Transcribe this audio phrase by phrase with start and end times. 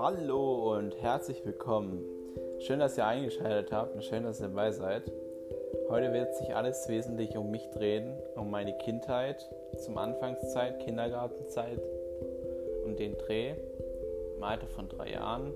[0.00, 2.04] Hallo und herzlich willkommen.
[2.60, 5.10] Schön, dass ihr eingeschaltet habt und schön, dass ihr dabei seid.
[5.88, 11.80] Heute wird sich alles wesentlich um mich drehen, um meine Kindheit, zum Anfangszeit, Kindergartenzeit,
[12.84, 13.54] um den Dreh
[14.36, 15.52] im Alter von drei Jahren.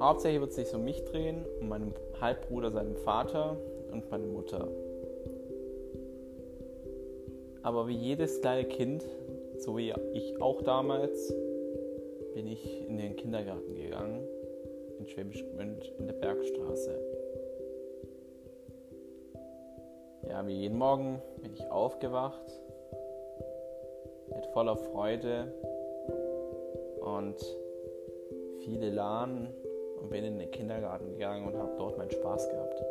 [0.00, 3.56] Hauptsächlich wird es sich um mich drehen, um meinen Halbbruder, seinen Vater
[3.92, 4.66] und meine Mutter.
[7.62, 9.04] Aber wie jedes kleine Kind,
[9.58, 11.32] so wie ich auch damals,
[12.38, 14.24] bin ich in den Kindergarten gegangen,
[15.00, 16.96] in Schwäbisch Gmünd in der Bergstraße.
[20.28, 22.44] Ja, wie jeden Morgen bin ich aufgewacht
[24.32, 25.52] mit voller Freude
[27.00, 27.44] und
[28.60, 29.52] viel Elan
[30.00, 32.84] und bin in den Kindergarten gegangen und habe dort meinen Spaß gehabt.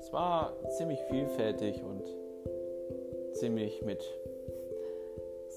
[0.00, 2.04] Es war ziemlich vielfältig und
[3.32, 4.04] ziemlich mit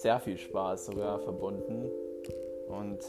[0.02, 1.89] sehr viel Spaß sogar verbunden.
[2.67, 3.00] Und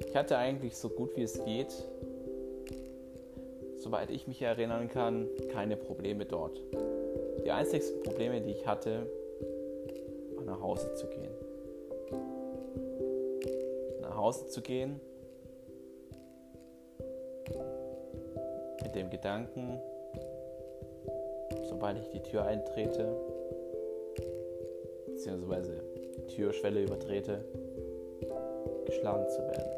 [0.00, 1.72] ich hatte eigentlich so gut wie es geht,
[3.76, 6.60] soweit ich mich erinnern kann, keine Probleme dort.
[7.44, 9.06] Die einzigsten Probleme, die ich hatte,
[10.34, 11.30] war nach Hause zu gehen.
[14.00, 15.00] Nach Hause zu gehen
[18.82, 19.78] mit dem Gedanken,
[21.68, 23.14] sobald ich die Tür eintrete,
[25.26, 25.72] beziehungsweise
[26.28, 27.40] Türschwelle übertrete,
[28.84, 29.70] geschlagen zu werden.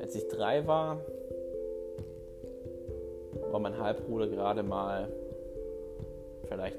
[0.00, 0.98] Als ich drei war,
[3.52, 5.08] war mein Halbbruder gerade mal
[6.48, 6.78] vielleicht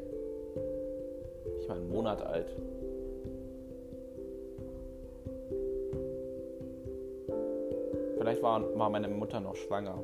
[1.56, 2.48] nicht mal einen Monat alt.
[8.18, 10.04] Vielleicht war, war meine Mutter noch schwanger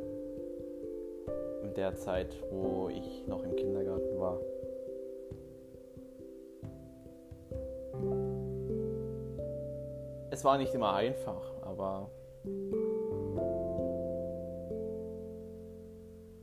[1.80, 4.38] der Zeit, wo ich noch im Kindergarten war.
[10.30, 12.10] Es war nicht immer einfach, aber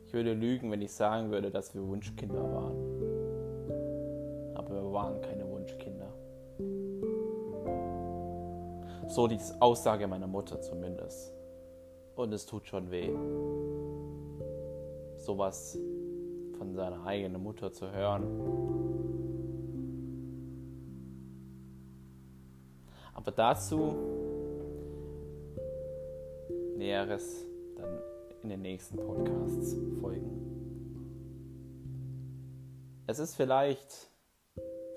[0.06, 2.76] ich würde lügen, wenn ich sagen würde, dass wir Wunschkinder waren.
[4.54, 6.08] Aber wir waren keine Wunschkinder.
[9.06, 11.34] So die Aussage meiner Mutter zumindest.
[12.14, 13.10] Und es tut schon weh
[15.26, 15.78] sowas
[16.56, 18.24] von seiner eigenen Mutter zu hören.
[23.14, 23.94] Aber dazu
[26.76, 27.44] Näheres
[27.76, 27.98] dann
[28.42, 30.30] in den nächsten Podcasts folgen.
[33.06, 34.10] Es ist vielleicht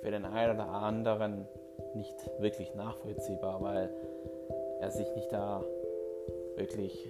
[0.01, 1.47] für den einen oder anderen
[1.96, 3.90] nicht wirklich nachvollziehbar, weil
[4.79, 5.63] er sich nicht da
[6.56, 7.07] wirklich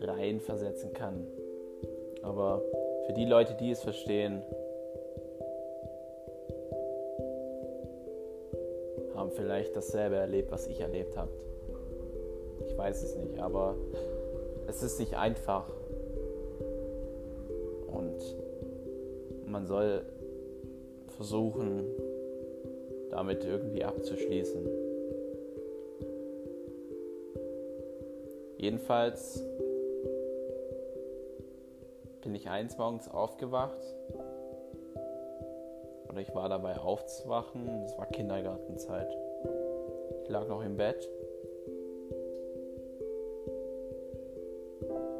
[0.00, 1.26] reinversetzen kann
[2.22, 2.62] aber
[3.06, 4.42] für die Leute, die es verstehen,
[9.14, 11.30] haben vielleicht dasselbe erlebt, was ich erlebt habe.
[12.66, 13.74] Ich weiß es nicht, aber
[14.68, 15.68] es ist nicht einfach.
[17.88, 18.18] Und
[19.46, 20.02] man soll
[21.16, 21.84] versuchen,
[23.10, 24.68] damit irgendwie abzuschließen.
[28.56, 29.42] Jedenfalls
[32.30, 33.82] bin ich eins morgens aufgewacht
[36.08, 37.82] oder ich war dabei aufzuwachen.
[37.86, 39.12] Es war Kindergartenzeit.
[40.22, 41.10] Ich lag noch im Bett,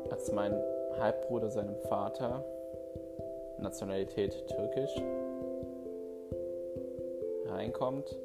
[0.09, 0.54] als mein
[1.00, 2.44] Halbbruder seinem Vater,
[3.59, 4.94] Nationalität türkisch,
[7.47, 8.16] reinkommt.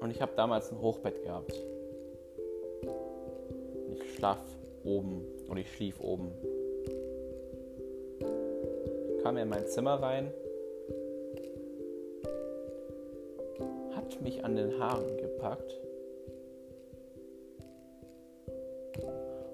[0.00, 1.54] Und ich habe damals ein Hochbett gehabt
[4.20, 4.38] schlaf
[4.84, 6.30] oben und ich schlief oben.
[9.22, 10.30] Kam in mein Zimmer rein,
[13.96, 15.74] hat mich an den Haaren gepackt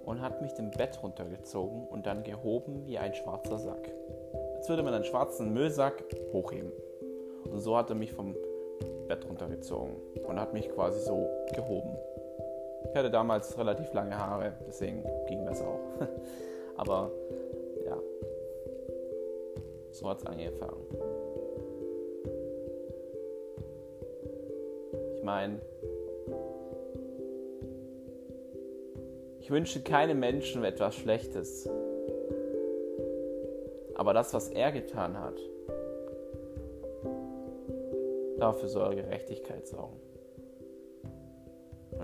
[0.04, 3.92] und hat mich dem Bett runtergezogen und dann gehoben wie ein schwarzer Sack.
[4.56, 6.02] Als würde man einen schwarzen Müllsack
[6.32, 6.72] hochheben.
[7.52, 8.34] Und so hat er mich vom
[9.06, 9.94] Bett runtergezogen
[10.26, 11.96] und hat mich quasi so gehoben.
[12.96, 15.80] Ich hatte damals relativ lange Haare, deswegen ging das auch.
[16.78, 17.10] Aber
[17.84, 17.98] ja,
[19.90, 20.80] so hat es angefangen.
[25.14, 25.60] Ich meine,
[29.40, 31.68] ich wünsche keinem Menschen etwas Schlechtes.
[33.94, 35.38] Aber das, was er getan hat,
[38.38, 40.00] dafür soll Gerechtigkeit sorgen.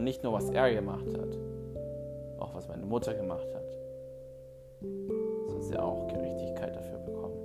[0.03, 1.39] Und nicht nur, was er gemacht hat,
[2.41, 3.79] auch was meine Mutter gemacht hat.
[5.49, 7.37] soll sie auch Gerechtigkeit dafür bekommen.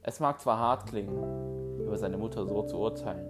[0.00, 3.28] Es mag zwar hart klingen, über seine Mutter so zu urteilen,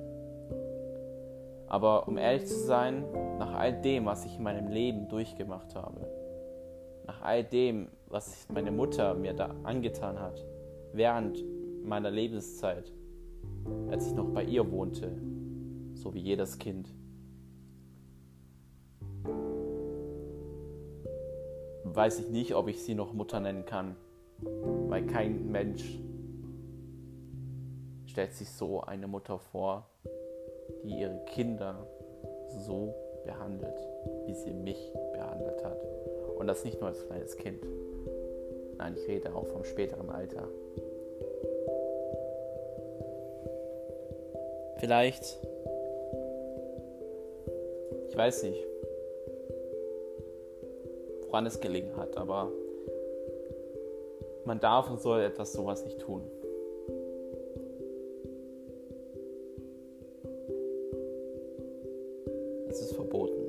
[1.66, 3.04] aber um ehrlich zu sein,
[3.40, 6.06] nach all dem, was ich in meinem Leben durchgemacht habe,
[7.04, 10.46] nach all dem, was meine Mutter mir da angetan hat,
[10.92, 11.44] während
[11.82, 12.92] meiner Lebenszeit,
[13.90, 15.10] als ich noch bei ihr wohnte,
[16.00, 16.88] so wie jedes Kind,
[21.84, 23.96] weiß ich nicht, ob ich sie noch Mutter nennen kann,
[24.40, 25.98] weil kein Mensch
[28.06, 29.86] stellt sich so eine Mutter vor,
[30.84, 31.86] die ihre Kinder
[32.48, 32.94] so
[33.24, 33.78] behandelt,
[34.26, 35.78] wie sie mich behandelt hat.
[36.38, 37.62] Und das nicht nur als kleines Kind.
[38.78, 40.48] Nein, ich rede auch vom späteren Alter.
[44.78, 45.49] Vielleicht, ich
[48.20, 48.66] weiß nicht,
[51.22, 52.52] woran es gelegen hat, aber
[54.44, 56.20] man darf und soll etwas sowas nicht tun.
[62.68, 63.40] Es ist verboten.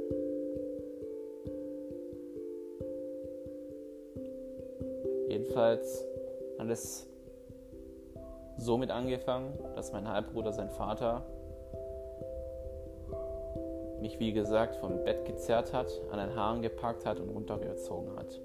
[5.28, 6.06] Jedenfalls
[6.58, 7.08] hat es
[8.58, 11.26] somit angefangen, dass mein Halbbruder, sein Vater,
[14.02, 18.42] mich wie gesagt vom Bett gezerrt hat, an den Haaren gepackt hat und runtergezogen hat.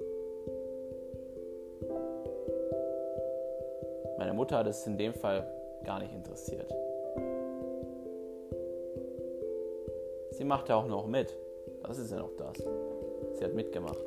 [4.19, 5.47] Meine Mutter hat es in dem Fall
[5.85, 6.73] gar nicht interessiert.
[10.31, 11.35] Sie machte auch noch mit.
[11.83, 12.59] Das ist ja noch das.
[13.33, 14.05] Sie hat mitgemacht.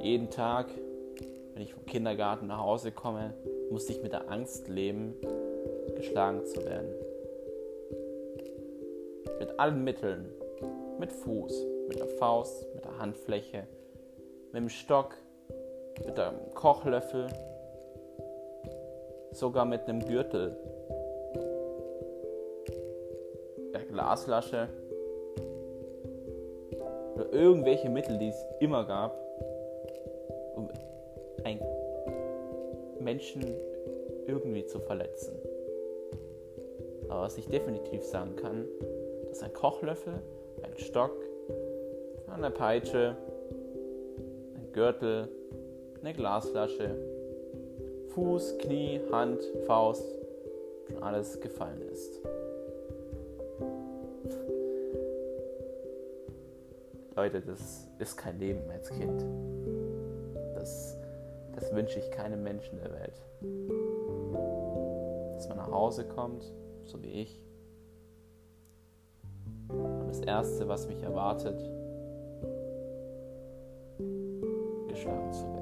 [0.00, 0.66] Jeden Tag,
[1.54, 3.34] wenn ich vom Kindergarten nach Hause komme,
[3.70, 5.14] musste ich mit der Angst leben,
[5.96, 7.07] geschlagen zu werden.
[9.58, 10.26] Mit allen Mitteln.
[11.00, 13.66] Mit Fuß, mit der Faust, mit der Handfläche,
[14.52, 15.16] mit dem Stock,
[16.06, 17.26] mit einem Kochlöffel,
[19.32, 20.56] sogar mit einem Gürtel.
[23.74, 24.68] Der Glasflasche
[27.16, 29.18] oder irgendwelche Mittel, die es immer gab,
[30.54, 30.68] um
[31.42, 31.60] einen
[33.00, 33.42] Menschen
[34.28, 35.36] irgendwie zu verletzen.
[37.08, 38.68] Aber was ich definitiv sagen kann,
[39.28, 40.14] dass ein Kochlöffel,
[40.62, 41.12] ein Stock,
[42.32, 43.16] eine Peitsche,
[44.54, 45.28] ein Gürtel,
[46.00, 46.96] eine Glasflasche,
[48.10, 50.04] Fuß, Knie, Hand, Faust,
[50.86, 52.20] schon alles gefallen ist.
[57.16, 59.24] Leute, das ist kein Leben als Kind.
[60.54, 60.96] Das,
[61.54, 63.20] das wünsche ich keinem Menschen der Welt.
[65.34, 66.52] Dass man nach Hause kommt,
[66.84, 67.42] so wie ich,
[70.18, 71.58] das Erste, was mich erwartet,
[74.88, 75.58] geschlagen zu werden.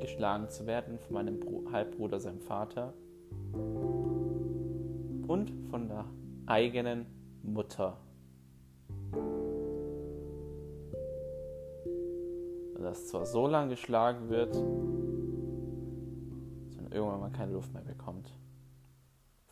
[0.00, 2.92] Geschlagen zu werden von meinem Halbbruder, seinem Vater
[5.26, 6.04] und von der
[6.46, 7.06] eigenen
[7.42, 7.96] Mutter.
[12.80, 14.54] Dass zwar so lange geschlagen wird,
[16.94, 18.30] irgendwann mal keine Luft mehr bekommt.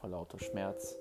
[0.01, 0.97] Vor lauter Schmerz.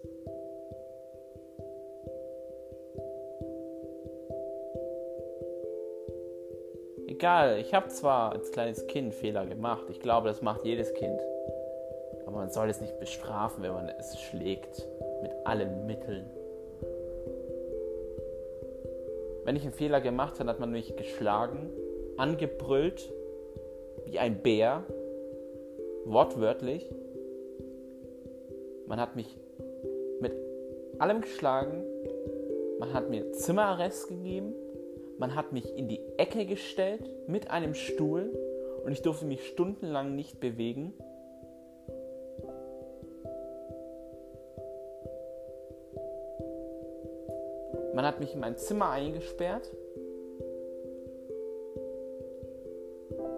[7.08, 9.86] Egal, ich habe zwar als kleines Kind Fehler gemacht.
[9.90, 11.22] Ich glaube, das macht jedes Kind.
[12.26, 14.88] Aber man soll es nicht bestrafen, wenn man es schlägt.
[15.22, 16.26] Mit allen Mitteln.
[19.44, 21.70] Wenn ich einen Fehler gemacht habe, hat man mich geschlagen,
[22.18, 23.12] angebrüllt,
[24.06, 24.84] wie ein Bär,
[26.06, 26.90] wortwörtlich.
[28.88, 29.38] Man hat mich
[30.20, 30.34] mit
[31.00, 31.84] allem geschlagen.
[32.80, 34.54] Man hat mir Zimmerarrest gegeben.
[35.18, 38.32] Man hat mich in die Ecke gestellt mit einem Stuhl
[38.84, 40.94] und ich durfte mich stundenlang nicht bewegen.
[47.94, 49.70] Man hat mich in mein Zimmer eingesperrt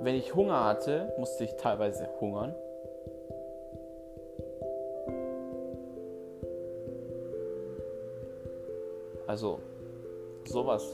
[0.04, 2.54] Wenn ich Hunger hatte, musste ich teilweise hungern.
[9.28, 9.60] Also
[10.44, 10.94] sowas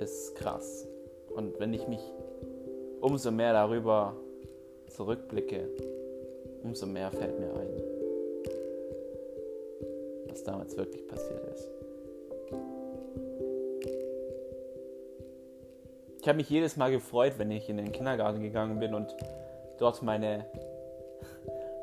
[0.00, 0.88] ist krass.
[1.32, 2.02] Und wenn ich mich
[3.00, 4.16] umso mehr darüber
[4.88, 5.68] zurückblicke,
[6.64, 7.82] umso mehr fällt mir ein,
[10.26, 11.83] was damals wirklich passiert ist.
[16.24, 19.14] Ich habe mich jedes Mal gefreut, wenn ich in den Kindergarten gegangen bin und
[19.76, 20.46] dort meine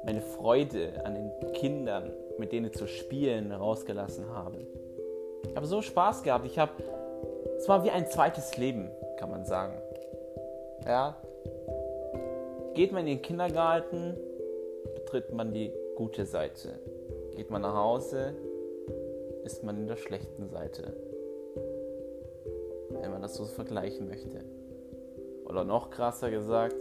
[0.04, 4.66] meine Freude an den Kindern, mit denen zu spielen, rausgelassen habe.
[5.48, 6.48] Ich habe so Spaß gehabt.
[6.48, 6.72] Ich habe,
[7.56, 9.80] es war wie ein zweites Leben, kann man sagen.
[10.88, 11.16] Ja,
[12.74, 14.18] geht man in den Kindergarten,
[14.96, 16.80] betritt man die gute Seite.
[17.36, 18.34] Geht man nach Hause,
[19.44, 21.11] ist man in der schlechten Seite.
[23.02, 24.46] Wenn man das so vergleichen möchte.
[25.46, 26.76] Oder noch krasser gesagt,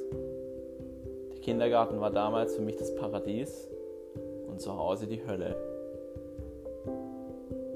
[1.33, 3.69] der Kindergarten war damals für mich das Paradies
[4.47, 5.57] und zu Hause die Hölle.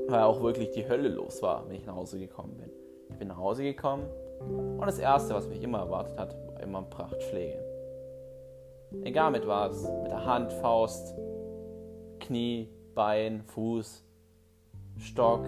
[0.06, 2.70] Weil auch wirklich die Hölle los war, wenn ich nach Hause gekommen bin.
[3.10, 4.04] Ich bin nach Hause gekommen
[4.40, 7.64] und das Erste, was mich immer erwartet hat, war immer Prachtschläge.
[9.02, 11.14] Egal mit was, mit der Hand, Faust,
[12.20, 14.04] Knie, Bein, Fuß,
[14.98, 15.46] Stock,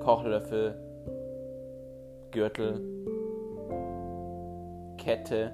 [0.00, 0.87] Kochlöffel,
[2.30, 2.80] Gürtel,
[4.98, 5.52] Kette,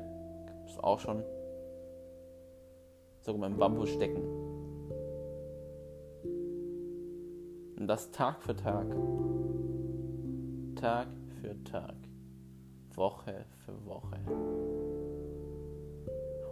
[0.66, 1.22] ist auch schon
[3.20, 4.22] sogar dem Bambus stecken.
[7.76, 8.86] Und das Tag für Tag.
[10.76, 11.08] Tag
[11.40, 11.94] für Tag.
[12.94, 14.18] Woche für Woche.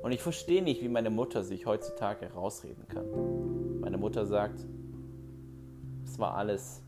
[0.02, 3.80] Und ich verstehe nicht, wie meine Mutter sich heutzutage herausreden kann.
[3.80, 4.66] Meine Mutter sagt,
[6.04, 6.82] es war alles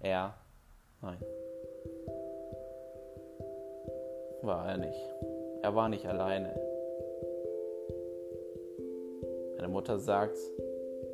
[0.00, 0.34] er.
[1.00, 1.18] Nein.
[4.42, 5.14] War er nicht.
[5.62, 6.54] Er war nicht alleine.
[9.56, 10.36] Meine Mutter sagt,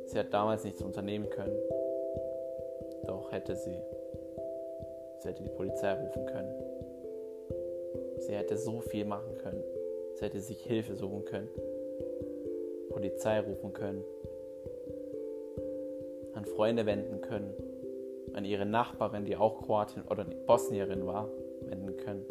[0.05, 1.57] sie hat damals nichts unternehmen können.
[3.07, 3.81] Doch hätte sie.
[5.19, 6.53] Sie hätte die Polizei rufen können.
[8.19, 9.63] Sie hätte so viel machen können.
[10.15, 11.49] Sie hätte sich Hilfe suchen können,
[12.89, 14.03] Polizei rufen können,
[16.33, 17.53] an Freunde wenden können,
[18.33, 21.29] an ihre Nachbarin, die auch Kroatin oder Bosnierin war,
[21.63, 22.25] wenden können.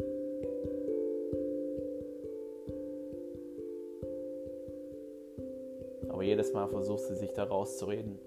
[6.55, 8.17] Mal versucht sie sich da rauszureden.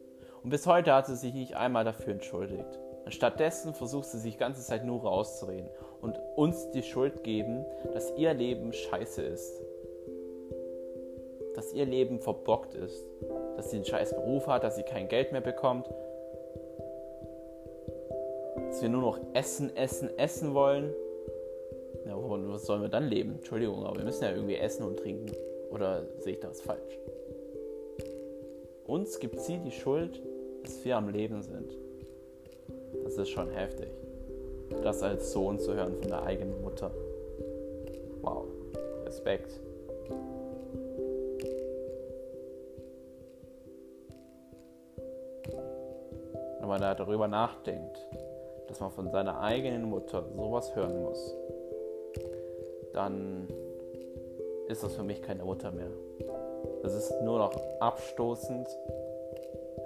[0.44, 2.78] Und bis heute hat sie sich nicht einmal dafür entschuldigt.
[3.04, 5.70] Und stattdessen versucht sie sich die ganze Zeit nur rauszureden
[6.02, 9.62] und uns die Schuld geben, dass ihr Leben scheiße ist.
[11.54, 13.06] Dass ihr Leben verbockt ist.
[13.56, 15.88] Dass sie einen scheiß Beruf hat, dass sie kein Geld mehr bekommt.
[18.56, 20.92] Dass wir nur noch essen, essen, essen wollen.
[22.04, 23.36] Ja, was sollen wir dann leben?
[23.36, 25.32] Entschuldigung, aber wir müssen ja irgendwie essen und trinken.
[25.70, 26.98] Oder sehe ich das falsch?
[28.88, 30.22] Uns gibt sie die Schuld,
[30.64, 31.76] dass wir am Leben sind.
[33.04, 33.90] Das ist schon heftig.
[34.82, 36.90] Das als Sohn zu hören von der eigenen Mutter.
[38.22, 38.46] Wow.
[39.04, 39.60] Respekt.
[46.60, 47.98] Wenn man da darüber nachdenkt,
[48.68, 51.36] dass man von seiner eigenen Mutter sowas hören muss,
[52.94, 53.48] dann
[54.68, 55.90] ist das für mich keine Mutter mehr.
[56.82, 58.68] Das ist nur noch abstoßend,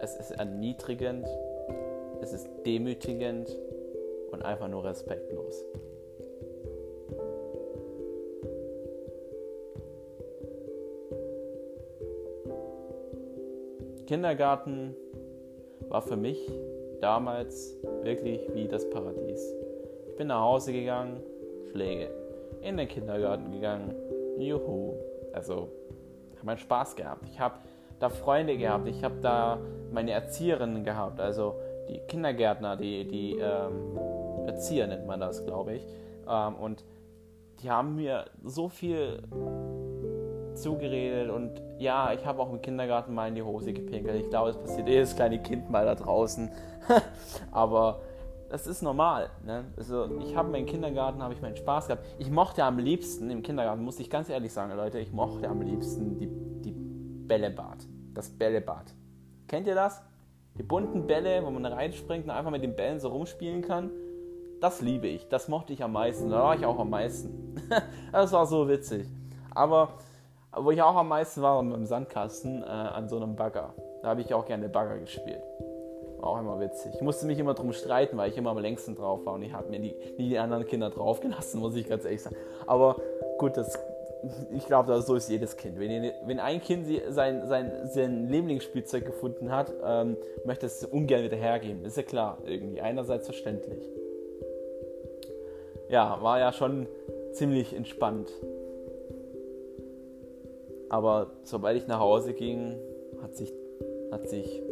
[0.01, 1.27] es ist erniedrigend,
[2.21, 3.57] es ist demütigend
[4.31, 5.65] und einfach nur respektlos.
[14.07, 14.95] Kindergarten
[15.89, 16.39] war für mich
[17.01, 19.55] damals wirklich wie das Paradies.
[20.09, 21.23] Ich bin nach Hause gegangen,
[21.71, 22.11] Schläge.
[22.61, 23.95] In den Kindergarten gegangen,
[24.39, 24.95] juhu.
[25.33, 25.69] Also,
[26.43, 27.25] habe meinen Spaß gehabt.
[27.31, 27.55] Ich habe
[28.01, 29.59] da Freunde gehabt, ich habe da
[29.93, 31.55] meine Erzieherinnen gehabt, also
[31.89, 35.87] die Kindergärtner, die, die ähm, Erzieher nennt man das, glaube ich.
[36.29, 36.85] Ähm, und
[37.63, 39.23] die haben mir so viel
[40.55, 44.21] zugeredet und ja, ich habe auch im Kindergarten mal in die Hose gepinkelt.
[44.21, 46.51] Ich glaube, es passiert jedes kleine Kind mal da draußen.
[47.53, 48.01] Aber
[48.53, 49.31] das ist normal.
[49.45, 49.65] Ne?
[49.77, 52.07] Also ich habe meinen Kindergarten, habe ich meinen Spaß gehabt.
[52.19, 55.61] Ich mochte am liebsten im Kindergarten, muss ich ganz ehrlich sagen, Leute, ich mochte am
[55.63, 56.29] liebsten die,
[56.63, 57.79] die Bällebad.
[58.15, 58.95] Das Bällebad.
[59.49, 60.03] Kennt ihr das?
[60.57, 63.91] Die bunten Bälle, wo man reinspringt und einfach mit den Bällen so rumspielen kann
[64.63, 65.29] das liebe ich.
[65.29, 66.31] Das mochte ich am meisten.
[66.31, 67.57] Da war ich auch am meisten.
[68.13, 69.09] das war so witzig.
[69.55, 69.99] Aber
[70.55, 73.75] wo ich auch am meisten war, im Sandkasten äh, an so einem Bagger.
[74.03, 75.43] Da habe ich auch gerne Bagger gespielt.
[76.23, 76.93] Auch immer witzig.
[76.95, 79.53] Ich musste mich immer drum streiten, weil ich immer am längsten drauf war und ich
[79.53, 82.37] habe mir nie, nie die anderen Kinder draufgelassen, muss ich ganz ehrlich sagen.
[82.67, 82.97] Aber
[83.39, 83.79] gut, das,
[84.53, 85.81] ich glaube, so ist jedes Kind.
[85.81, 91.37] Wenn, wenn ein Kind sein, sein, sein Lieblingsspielzeug gefunden hat, ähm, möchte es ungern wieder
[91.37, 91.85] hergeben.
[91.85, 92.81] Ist ja klar, irgendwie.
[92.81, 93.83] Einerseits verständlich
[95.93, 96.87] ja, war ja schon
[97.33, 98.33] ziemlich entspannt.
[100.89, 102.77] Aber sobald ich nach Hause ging,
[103.23, 103.53] hat sich,
[104.11, 104.63] hat sich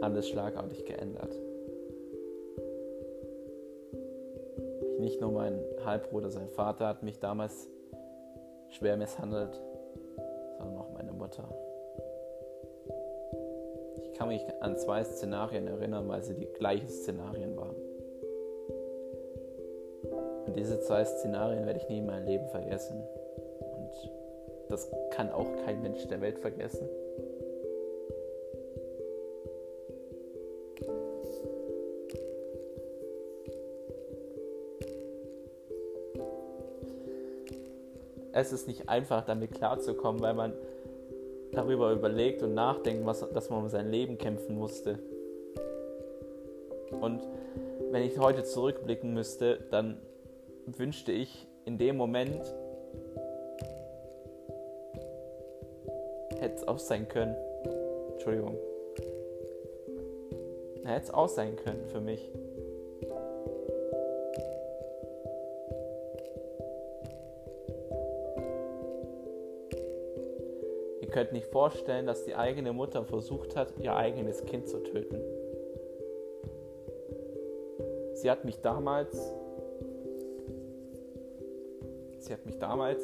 [0.00, 1.34] alles schlagartig geändert.
[4.98, 7.68] Nicht nur mein Halbbruder, sein Vater hat mich damals
[8.70, 9.60] schwer misshandelt,
[10.58, 11.48] sondern auch meine Mutter.
[14.16, 17.76] kann mich an zwei Szenarien erinnern, weil sie die gleichen Szenarien waren.
[20.46, 23.02] Und diese zwei Szenarien werde ich nie in meinem Leben vergessen.
[23.60, 24.10] Und
[24.68, 26.88] das kann auch kein Mensch der Welt vergessen.
[38.36, 40.52] Es ist nicht einfach, damit klarzukommen, weil man
[41.52, 44.98] darüber überlegt und nachdenkt, was, dass man um sein Leben kämpfen musste.
[47.00, 47.22] Und
[47.90, 49.98] wenn ich heute zurückblicken müsste, dann
[50.66, 52.42] wünschte ich in dem Moment,
[56.38, 57.34] hätte es auch sein können.
[58.12, 58.58] Entschuldigung.
[60.84, 62.30] Hätte es auch sein können für mich.
[71.16, 75.18] Könnt nicht vorstellen, dass die eigene Mutter versucht hat, ihr eigenes Kind zu töten.
[78.12, 79.16] Sie hat mich damals,
[82.18, 83.02] sie hat mich damals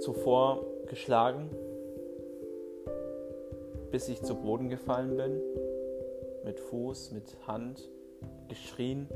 [0.00, 1.48] zuvor geschlagen,
[3.90, 5.40] bis ich zu Boden gefallen bin,
[6.44, 7.88] mit Fuß, mit Hand,
[8.48, 9.08] geschrien,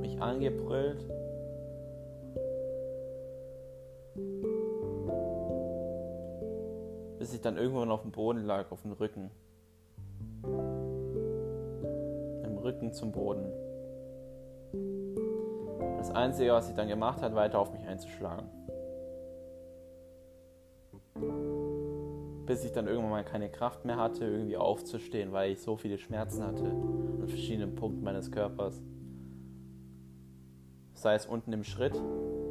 [0.00, 1.04] mich angebrüllt
[7.40, 9.30] ich dann irgendwann auf dem Boden lag, auf dem Rücken.
[12.44, 13.50] Im Rücken zum Boden.
[15.96, 18.46] Das Einzige, was ich dann gemacht hat, weiter auf mich einzuschlagen.
[22.44, 25.96] Bis ich dann irgendwann mal keine Kraft mehr hatte, irgendwie aufzustehen, weil ich so viele
[25.96, 28.82] Schmerzen hatte an verschiedenen Punkten meines Körpers.
[30.92, 31.94] Sei es unten im Schritt,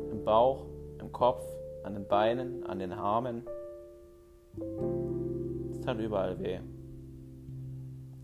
[0.10, 0.66] im Bauch,
[1.00, 1.44] im Kopf,
[1.84, 3.44] an den Beinen, an den Armen
[5.72, 6.60] es tat überall weh.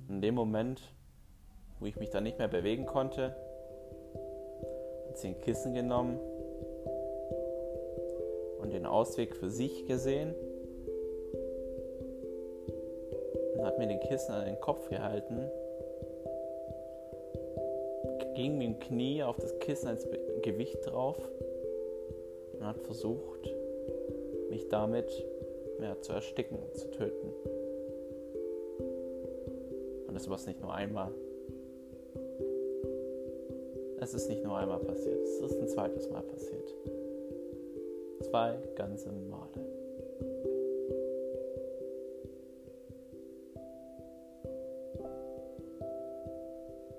[0.10, 0.82] In dem Moment,
[1.80, 3.36] wo ich mich dann nicht mehr bewegen konnte,
[5.08, 6.20] hat sie ein Kissen genommen
[8.62, 10.34] und den Ausweg für sich gesehen
[13.58, 15.50] und hat mir den Kissen an den Kopf gehalten,
[18.36, 20.08] ging mit dem Knie auf das Kissen als
[20.42, 21.18] Gewicht drauf
[22.54, 23.50] und hat versucht,
[24.50, 25.10] mich damit
[25.82, 27.32] ja, zu ersticken, zu töten.
[30.08, 31.12] Und das war es nicht nur einmal.
[34.00, 36.74] Es ist nicht nur einmal passiert, es ist ein zweites Mal passiert.
[38.22, 39.50] Zwei ganze Male.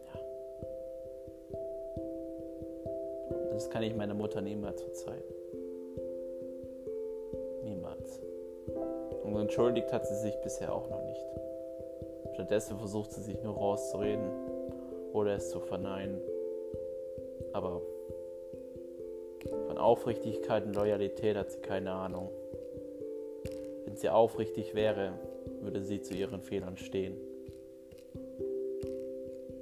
[0.04, 0.20] Ja.
[3.52, 5.35] Das kann ich meiner Mutter niemals verzeihen.
[9.36, 11.26] Und entschuldigt hat sie sich bisher auch noch nicht.
[12.32, 14.30] Stattdessen versucht sie sich nur rauszureden
[15.12, 16.22] oder es zu verneinen.
[17.52, 17.82] Aber
[19.66, 22.30] von Aufrichtigkeit und Loyalität hat sie keine Ahnung.
[23.84, 25.12] Wenn sie aufrichtig wäre,
[25.60, 27.18] würde sie zu ihren Fehlern stehen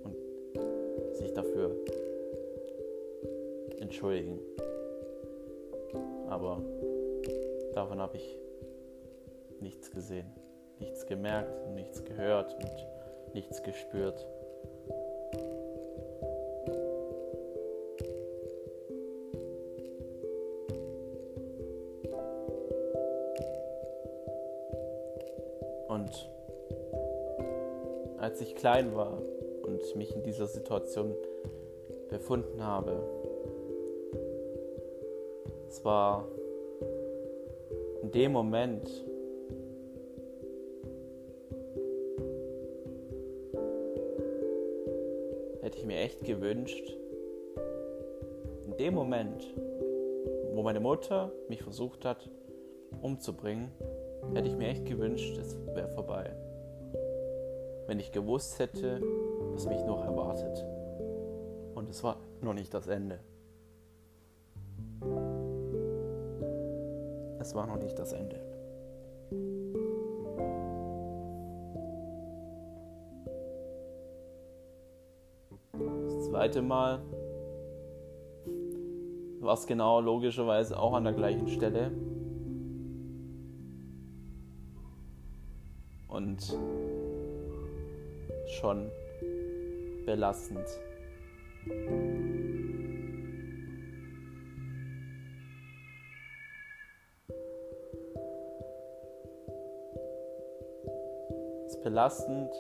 [0.05, 1.75] und sich dafür
[3.81, 4.39] entschuldigen.
[6.29, 6.63] Aber
[7.75, 8.44] davon habe ich
[9.61, 10.31] nichts gesehen,
[10.79, 14.27] nichts gemerkt, nichts gehört und nichts gespürt.
[25.89, 26.29] Und
[28.19, 29.21] als ich klein war
[29.63, 31.15] und mich in dieser Situation
[32.09, 33.03] befunden habe,
[35.69, 36.29] es war
[38.03, 39.05] in dem Moment,
[45.85, 46.97] ich mir echt gewünscht,
[48.67, 49.45] in dem Moment,
[50.55, 52.31] wo meine Mutter mich versucht hat
[53.03, 53.71] umzubringen,
[54.33, 56.31] hätte ich mir echt gewünscht, es wäre vorbei.
[57.87, 59.03] Wenn ich gewusst hätte,
[59.53, 60.65] was mich noch erwartet.
[61.75, 63.19] Und es war noch nicht das Ende.
[67.41, 68.54] Es war noch nicht das Ende.
[76.35, 77.01] Zweite Mal
[79.39, 81.93] war es genau logischerweise auch an der gleichen Stelle.
[86.09, 86.59] Und
[88.59, 88.91] schon
[90.07, 90.67] belastend.
[101.85, 102.51] belastend,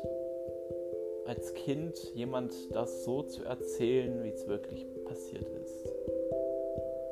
[1.34, 5.92] als Kind jemand das so zu erzählen, wie es wirklich passiert ist.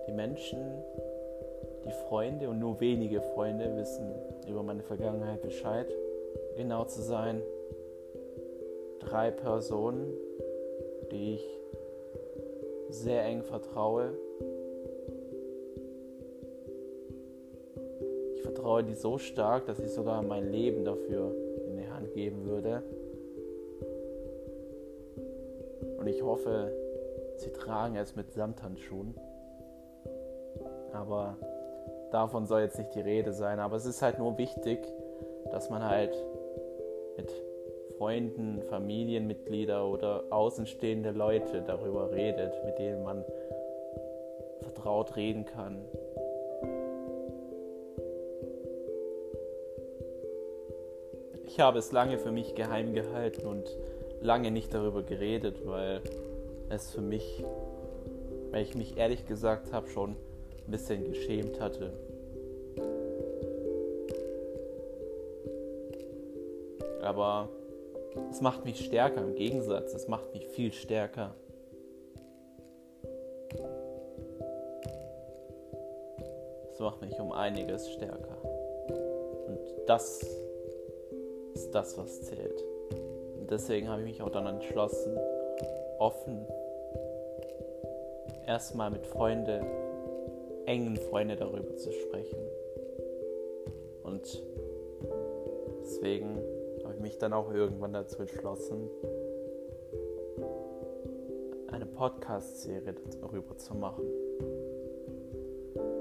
[0.06, 0.58] Die Menschen,
[1.84, 4.14] die Freunde und nur wenige Freunde wissen
[4.48, 5.92] über meine Vergangenheit Bescheid.
[6.56, 7.42] Genau zu sein,
[9.00, 10.12] drei Personen,
[11.10, 11.58] die ich
[12.90, 14.10] sehr eng vertraue.
[18.36, 21.34] Ich vertraue die so stark, dass ich sogar mein Leben dafür
[21.66, 22.82] in die Hand geben würde.
[26.02, 26.72] Und ich hoffe,
[27.36, 29.14] sie tragen es mit Samthandschuhen.
[30.92, 31.36] Aber
[32.10, 33.60] davon soll jetzt nicht die Rede sein.
[33.60, 34.84] Aber es ist halt nur wichtig,
[35.52, 36.12] dass man halt
[37.16, 37.30] mit
[37.98, 43.24] Freunden, Familienmitglieder oder außenstehende Leute darüber redet, mit denen man
[44.60, 45.84] vertraut reden kann.
[51.46, 53.70] Ich habe es lange für mich geheim gehalten und
[54.22, 56.00] lange nicht darüber geredet, weil
[56.68, 57.44] es für mich,
[58.50, 60.10] weil ich mich ehrlich gesagt habe, schon
[60.66, 61.92] ein bisschen geschämt hatte.
[67.02, 67.48] Aber
[68.30, 71.34] es macht mich stärker, im Gegensatz, es macht mich viel stärker.
[76.72, 78.36] Es macht mich um einiges stärker.
[79.46, 80.20] Und das
[81.54, 82.71] ist das, was zählt.
[83.52, 85.14] Deswegen habe ich mich auch dann entschlossen,
[85.98, 86.46] offen
[88.46, 89.62] erstmal mit Freunden,
[90.64, 92.38] engen Freunden darüber zu sprechen.
[94.04, 94.42] Und
[95.82, 96.38] deswegen
[96.82, 98.88] habe ich mich dann auch irgendwann dazu entschlossen,
[101.66, 104.06] eine Podcast-Serie darüber zu machen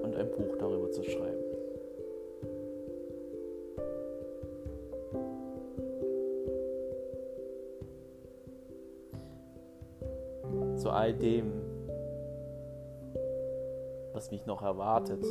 [0.03, 1.40] und ein Buch darüber zu schreiben.
[10.81, 11.53] Zu all dem,
[14.13, 15.23] was mich noch erwartet,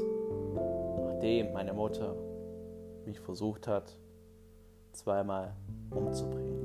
[1.02, 2.14] nachdem meine Mutter
[3.04, 3.98] mich versucht hat,
[4.92, 5.56] zweimal
[5.90, 6.64] umzubringen.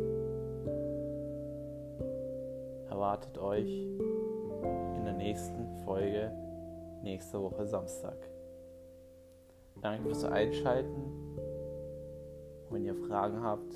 [2.88, 3.88] Erwartet euch
[4.98, 6.32] in der nächsten Folge
[7.02, 8.18] nächste Woche Samstag.
[9.82, 11.02] Danke fürs Einschalten.
[12.70, 13.74] Und wenn ihr Fragen habt,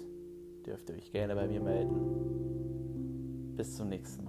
[0.67, 3.55] dürft ihr euch gerne bei mir melden.
[3.55, 4.28] Bis zum nächsten Mal.